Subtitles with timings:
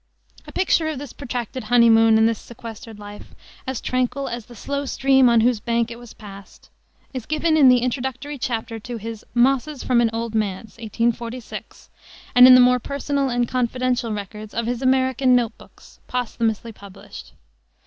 [0.47, 3.35] A picture of this protracted honeymoon and this sequestered life,
[3.67, 6.71] as tranquil as the slow stream on whose banks it was passed,
[7.13, 11.91] is given in the introductory chapter to his Mosses from an Old Manse, 1846,
[12.33, 17.33] and in the more personal and confidential records of his American Note Books, posthumously published.